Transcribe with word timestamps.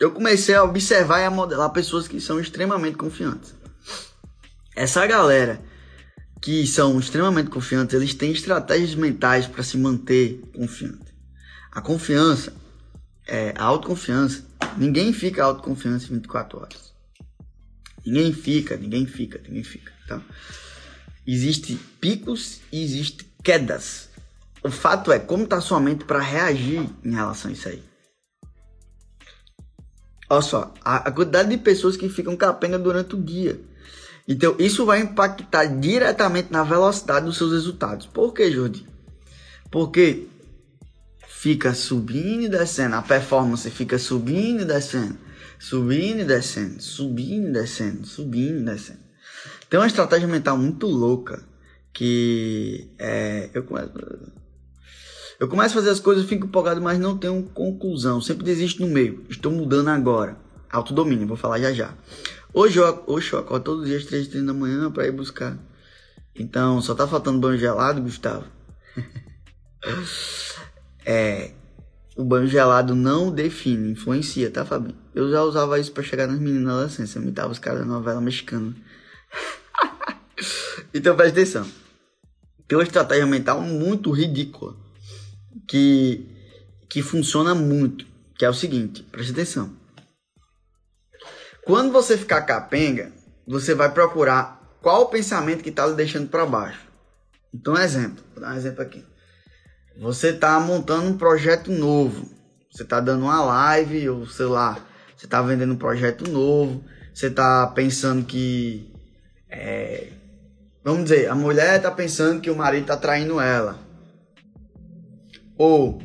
eu 0.00 0.10
comecei 0.10 0.54
a 0.54 0.64
observar 0.64 1.20
e 1.20 1.24
a 1.26 1.30
modelar 1.30 1.70
pessoas 1.70 2.08
que 2.08 2.18
são 2.22 2.40
extremamente 2.40 2.96
confiantes. 2.96 3.54
Essa 4.74 5.06
galera 5.06 5.62
que 6.40 6.66
são 6.66 6.98
extremamente 6.98 7.50
confiantes, 7.50 7.94
eles 7.94 8.14
têm 8.14 8.32
estratégias 8.32 8.94
mentais 8.94 9.46
para 9.46 9.62
se 9.62 9.76
manter 9.76 10.40
confiante. 10.56 11.14
A 11.70 11.82
confiança, 11.82 12.54
é, 13.26 13.52
a 13.58 13.64
autoconfiança, 13.64 14.42
ninguém 14.78 15.12
fica 15.12 15.44
autoconfiante 15.44 16.10
24 16.10 16.58
horas. 16.58 16.94
Ninguém 18.06 18.32
fica, 18.32 18.78
ninguém 18.78 19.06
fica, 19.06 19.38
ninguém 19.46 19.62
fica. 19.62 19.92
Tá? 20.08 20.22
Existe 21.26 21.78
picos 22.00 22.62
e 22.72 22.82
existe 22.82 23.30
quedas. 23.44 24.08
O 24.64 24.70
fato 24.70 25.12
é 25.12 25.18
como 25.18 25.44
está 25.44 25.60
sua 25.60 25.78
mente 25.78 26.06
para 26.06 26.20
reagir 26.20 26.88
em 27.04 27.12
relação 27.12 27.50
a 27.50 27.52
isso 27.52 27.68
aí. 27.68 27.89
Olha 30.30 30.42
só, 30.42 30.72
a, 30.84 31.08
a 31.08 31.10
quantidade 31.10 31.50
de 31.50 31.58
pessoas 31.58 31.96
que 31.96 32.08
ficam 32.08 32.36
capenga 32.36 32.78
durante 32.78 33.16
o 33.16 33.20
dia. 33.20 33.60
Então, 34.28 34.54
isso 34.60 34.86
vai 34.86 35.00
impactar 35.00 35.64
diretamente 35.66 36.52
na 36.52 36.62
velocidade 36.62 37.26
dos 37.26 37.36
seus 37.36 37.50
resultados. 37.50 38.06
Por 38.06 38.32
que, 38.32 38.48
Jordi? 38.48 38.86
Porque 39.72 40.28
fica 41.26 41.74
subindo 41.74 42.44
e 42.44 42.48
descendo, 42.48 42.94
a 42.94 43.02
performance 43.02 43.68
fica 43.70 43.98
subindo 43.98 44.62
e 44.62 44.64
descendo, 44.64 45.18
subindo 45.58 46.20
e 46.20 46.24
descendo, 46.24 46.80
subindo 46.80 47.48
e 47.48 47.52
descendo, 47.52 48.06
subindo 48.06 48.60
e 48.60 48.64
descendo. 48.64 49.00
Tem 49.68 49.80
uma 49.80 49.86
estratégia 49.86 50.28
mental 50.28 50.56
muito 50.56 50.86
louca 50.86 51.42
que 51.92 52.88
é, 52.98 53.50
eu 53.52 53.64
eu 55.40 55.48
começo 55.48 55.72
a 55.72 55.80
fazer 55.80 55.88
as 55.88 55.98
coisas, 55.98 56.26
fico 56.26 56.44
empolgado, 56.44 56.82
mas 56.82 56.98
não 56.98 57.16
tenho 57.16 57.42
conclusão. 57.44 58.20
Sempre 58.20 58.44
desisto 58.44 58.82
no 58.82 58.92
meio. 58.92 59.24
Estou 59.30 59.50
mudando 59.50 59.88
agora. 59.88 60.36
Autodomínio, 60.70 61.26
vou 61.26 61.36
falar 61.36 61.58
já 61.58 61.72
já. 61.72 61.94
Hoje 62.52 62.78
eu, 62.78 63.02
hoje 63.06 63.32
eu 63.32 63.38
acordo 63.38 63.64
todos 63.64 63.82
os 63.84 63.88
dias, 63.88 64.04
3 64.04 64.28
h 64.28 64.42
da 64.42 64.52
manhã, 64.52 64.92
para 64.92 65.06
ir 65.06 65.12
buscar. 65.12 65.56
Então, 66.34 66.82
só 66.82 66.94
tá 66.94 67.08
faltando 67.08 67.40
banho 67.40 67.58
gelado, 67.58 68.02
Gustavo. 68.02 68.44
é. 71.06 71.52
O 72.14 72.22
banho 72.22 72.46
gelado 72.46 72.94
não 72.94 73.32
define, 73.32 73.92
influencia, 73.92 74.50
tá, 74.50 74.66
Fabinho? 74.66 74.98
Eu 75.14 75.30
já 75.30 75.42
usava 75.42 75.80
isso 75.80 75.90
para 75.90 76.02
chegar 76.02 76.26
nas 76.26 76.38
meninas 76.38 76.64
na 76.64 76.72
adolescência, 76.72 77.18
imitava 77.18 77.50
os 77.50 77.58
caras 77.58 77.80
da 77.80 77.86
novela 77.86 78.20
mexicana. 78.20 78.74
então 80.92 81.16
presta 81.16 81.40
atenção. 81.40 81.66
Tem 82.68 82.76
uma 82.76 82.84
estratégia 82.84 83.24
mental 83.24 83.62
muito 83.62 84.10
ridícula 84.10 84.76
que, 85.68 86.28
que 86.88 87.02
funciona 87.02 87.54
muito, 87.54 88.06
que 88.36 88.44
é 88.44 88.50
o 88.50 88.54
seguinte, 88.54 89.02
presta 89.02 89.32
atenção. 89.32 89.76
Quando 91.64 91.92
você 91.92 92.16
ficar 92.16 92.42
capenga, 92.42 93.12
você 93.46 93.74
vai 93.74 93.92
procurar 93.92 94.60
qual 94.80 95.02
o 95.02 95.08
pensamento 95.08 95.62
que 95.62 95.68
está 95.68 95.86
lhe 95.86 95.94
deixando 95.94 96.28
para 96.28 96.46
baixo. 96.46 96.88
Então, 97.52 97.76
exemplo, 97.76 98.24
vou 98.32 98.42
dar 98.42 98.54
um 98.54 98.56
exemplo 98.56 98.82
aqui. 98.82 99.04
Você 100.00 100.28
está 100.28 100.58
montando 100.58 101.08
um 101.08 101.18
projeto 101.18 101.70
novo, 101.70 102.30
você 102.72 102.82
está 102.82 103.00
dando 103.00 103.24
uma 103.24 103.44
live, 103.44 104.08
ou 104.08 104.26
sei 104.26 104.46
lá, 104.46 104.78
você 105.16 105.26
está 105.26 105.42
vendendo 105.42 105.74
um 105.74 105.78
projeto 105.78 106.30
novo, 106.30 106.82
você 107.12 107.26
está 107.26 107.66
pensando 107.66 108.24
que. 108.24 108.90
É, 109.50 110.08
vamos 110.82 111.04
dizer, 111.04 111.28
a 111.28 111.34
mulher 111.34 111.76
está 111.76 111.90
pensando 111.90 112.40
que 112.40 112.50
o 112.50 112.56
marido 112.56 112.82
está 112.82 112.96
traindo 112.96 113.40
ela. 113.40 113.78
Ou 115.60 116.00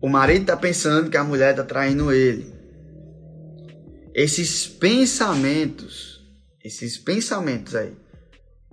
o 0.00 0.08
marido 0.08 0.40
está 0.40 0.56
pensando 0.56 1.10
que 1.10 1.18
a 1.18 1.22
mulher 1.22 1.50
está 1.50 1.62
traindo 1.62 2.10
ele 2.10 2.50
esses 4.14 4.66
pensamentos, 4.66 6.22
esses 6.64 6.96
pensamentos 6.96 7.74
aí, 7.74 7.94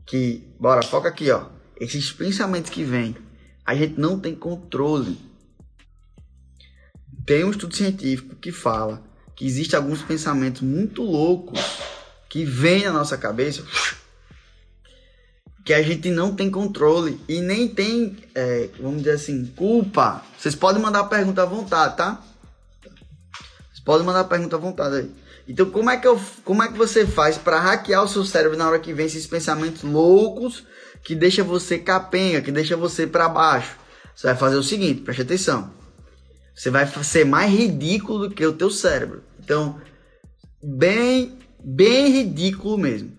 que, 0.05 0.47
bora, 0.57 0.81
foca 0.81 1.09
aqui, 1.09 1.29
ó. 1.29 1.49
Esses 1.77 2.09
pensamentos 2.09 2.71
que 2.71 2.85
vêm, 2.85 3.17
a 3.66 3.75
gente 3.75 3.99
não 3.99 4.17
tem 4.17 4.33
controle. 4.33 5.19
Tem 7.25 7.43
um 7.43 7.51
estudo 7.51 7.75
científico 7.75 8.37
que 8.37 8.53
fala 8.53 9.03
que 9.35 9.45
existem 9.45 9.77
alguns 9.77 10.01
pensamentos 10.01 10.61
muito 10.61 11.01
loucos 11.01 11.59
que 12.29 12.45
vêm 12.45 12.85
na 12.85 12.93
nossa 12.93 13.17
cabeça 13.17 13.66
que 15.63 15.73
a 15.73 15.81
gente 15.81 16.09
não 16.09 16.35
tem 16.35 16.49
controle 16.49 17.19
e 17.27 17.39
nem 17.39 17.67
tem, 17.67 18.17
é, 18.33 18.69
vamos 18.79 18.99
dizer 18.99 19.11
assim, 19.11 19.45
culpa. 19.55 20.23
Vocês 20.38 20.55
podem 20.55 20.81
mandar 20.81 21.03
pergunta 21.05 21.44
à 21.44 21.45
vontade, 21.45 21.97
tá? 21.97 22.22
Vocês 22.81 23.79
podem 23.83 24.05
mandar 24.05 24.23
pergunta 24.23 24.55
à 24.55 24.59
vontade 24.59 24.95
aí. 24.95 25.11
Então, 25.47 25.69
como 25.69 25.89
é 25.89 25.97
que, 25.97 26.07
eu, 26.07 26.19
como 26.44 26.63
é 26.63 26.67
que 26.67 26.77
você 26.77 27.05
faz 27.05 27.38
para 27.38 27.59
hackear 27.59 28.03
o 28.03 28.07
seu 28.07 28.23
cérebro 28.23 28.57
na 28.57 28.67
hora 28.67 28.79
que 28.79 28.94
vem 28.94 29.05
esses 29.05 29.27
pensamentos 29.27 29.83
loucos 29.83 30.66
que 31.03 31.16
deixa 31.16 31.44
você 31.44 31.78
capenga, 31.78 32.41
que 32.41 32.51
deixa 32.51 32.78
você 32.78 33.05
para 33.05 33.28
baixo? 33.28 33.75
Você 34.16 34.28
vai 34.28 34.35
fazer 34.35 34.55
o 34.55 34.63
seguinte, 34.63 35.01
preste 35.01 35.23
atenção. 35.23 35.72
Você 36.55 36.69
vai 36.69 36.88
ser 37.03 37.25
mais 37.25 37.51
ridículo 37.51 38.29
do 38.29 38.35
que 38.35 38.45
o 38.45 38.53
teu 38.53 38.69
cérebro. 38.69 39.23
Então, 39.43 39.79
bem, 40.63 41.38
bem 41.63 42.09
ridículo 42.09 42.78
mesmo. 42.78 43.11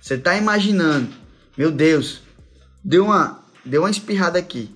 Você 0.00 0.14
está 0.14 0.36
imaginando, 0.36 1.12
meu 1.56 1.70
Deus, 1.70 2.20
deu 2.84 3.04
uma, 3.06 3.44
deu 3.64 3.82
uma 3.82 3.90
espirrada 3.90 4.38
aqui. 4.38 4.74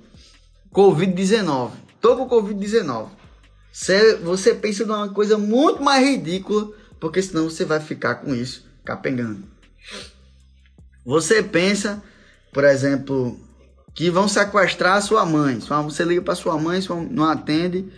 Covid-19. 0.72 1.72
Tô 2.00 2.16
com 2.16 2.28
Covid-19. 2.28 3.08
Você, 4.22 4.54
pensa 4.54 4.84
numa 4.84 5.08
coisa 5.10 5.38
muito 5.38 5.82
mais 5.82 6.04
ridícula, 6.04 6.72
porque 6.98 7.22
senão 7.22 7.44
você 7.48 7.64
vai 7.64 7.80
ficar 7.80 8.16
com 8.16 8.34
isso 8.34 8.64
capengando. 8.84 9.44
Você 11.04 11.42
pensa, 11.42 12.02
por 12.52 12.64
exemplo, 12.64 13.38
que 13.94 14.10
vão 14.10 14.28
sequestrar 14.28 15.00
sua 15.02 15.24
mãe. 15.24 15.58
Você 15.60 16.04
liga 16.04 16.22
para 16.22 16.34
sua 16.34 16.58
mãe, 16.58 16.80
sua 16.80 16.96
não 16.96 17.24
atende, 17.24 17.90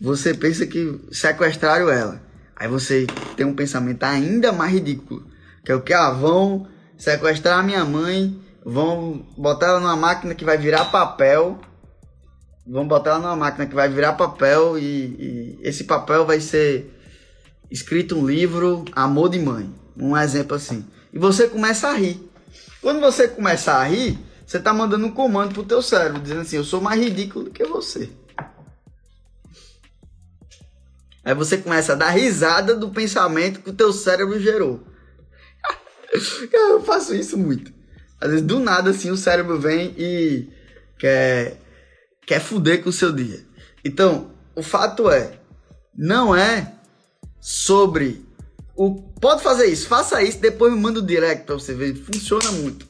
você 0.00 0.32
pensa 0.32 0.66
que 0.66 0.98
sequestraram 1.12 1.90
ela. 1.90 2.20
Aí 2.56 2.68
você 2.68 3.06
tem 3.36 3.46
um 3.46 3.54
pensamento 3.54 4.02
ainda 4.04 4.52
mais 4.52 4.72
ridículo, 4.72 5.26
que 5.64 5.72
é 5.72 5.74
o 5.74 5.82
que 5.82 5.92
ah, 5.92 6.10
vão 6.10 6.66
sequestrar 7.00 7.58
a 7.58 7.62
minha 7.62 7.84
mãe, 7.84 8.38
vão 8.64 9.26
botar 9.36 9.66
ela 9.66 9.80
numa 9.80 9.96
máquina 9.96 10.34
que 10.34 10.44
vai 10.44 10.56
virar 10.56 10.84
papel 10.86 11.58
Vamos 12.66 12.88
botar 12.88 13.10
ela 13.10 13.18
numa 13.18 13.36
máquina 13.36 13.66
que 13.66 13.74
vai 13.74 13.88
virar 13.88 14.12
papel 14.12 14.78
e, 14.78 14.82
e, 14.82 15.58
esse 15.62 15.84
papel 15.84 16.24
vai 16.24 16.40
ser 16.40 16.96
escrito 17.68 18.16
um 18.16 18.24
livro 18.24 18.84
Amor 18.92 19.28
de 19.28 19.40
Mãe. 19.40 19.74
Um 19.96 20.16
exemplo 20.16 20.56
assim. 20.56 20.86
E 21.12 21.18
você 21.18 21.48
começa 21.48 21.88
a 21.88 21.94
rir. 21.94 22.30
Quando 22.80 23.00
você 23.00 23.26
começa 23.26 23.72
a 23.72 23.82
rir, 23.82 24.18
você 24.46 24.58
está 24.58 24.72
mandando 24.72 25.04
um 25.04 25.10
comando 25.10 25.52
pro 25.52 25.64
teu 25.64 25.82
cérebro, 25.82 26.20
dizendo 26.20 26.42
assim, 26.42 26.56
eu 26.56 26.64
sou 26.64 26.80
mais 26.80 27.00
ridículo 27.00 27.46
do 27.46 27.50
que 27.50 27.64
você. 27.64 28.08
Aí 31.24 31.34
você 31.34 31.58
começa 31.58 31.94
a 31.94 31.96
dar 31.96 32.10
risada 32.10 32.76
do 32.76 32.90
pensamento 32.90 33.62
que 33.62 33.70
o 33.70 33.74
teu 33.74 33.92
cérebro 33.92 34.40
gerou. 34.40 34.80
eu 36.52 36.82
faço 36.82 37.14
isso 37.14 37.36
muito. 37.38 37.72
Às 38.20 38.30
vezes, 38.30 38.46
do 38.46 38.60
nada, 38.60 38.90
assim, 38.90 39.10
o 39.10 39.16
cérebro 39.16 39.58
vem 39.58 39.94
e 39.96 40.48
quer 40.98 41.58
quer 42.26 42.40
fuder 42.40 42.82
com 42.82 42.90
o 42.90 42.92
seu 42.92 43.12
dia. 43.12 43.44
Então, 43.84 44.30
o 44.54 44.62
fato 44.62 45.10
é, 45.10 45.40
não 45.96 46.36
é 46.36 46.74
sobre 47.40 48.24
o 48.76 49.02
pode 49.20 49.42
fazer 49.42 49.66
isso, 49.66 49.88
faça 49.88 50.22
isso, 50.22 50.38
depois 50.38 50.72
me 50.72 50.80
manda 50.80 51.00
o 51.00 51.06
direct 51.06 51.44
para 51.44 51.54
você 51.54 51.74
ver, 51.74 51.94
funciona 51.94 52.50
muito. 52.52 52.88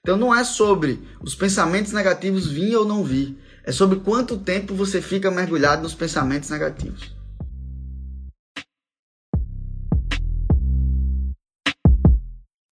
Então 0.00 0.16
não 0.16 0.34
é 0.34 0.44
sobre 0.44 1.00
os 1.22 1.34
pensamentos 1.34 1.92
negativos 1.92 2.46
vir 2.46 2.76
ou 2.76 2.84
não 2.84 3.04
vir, 3.04 3.36
é 3.64 3.72
sobre 3.72 4.00
quanto 4.00 4.36
tempo 4.36 4.74
você 4.74 5.00
fica 5.00 5.30
mergulhado 5.30 5.82
nos 5.82 5.94
pensamentos 5.94 6.50
negativos. 6.50 7.14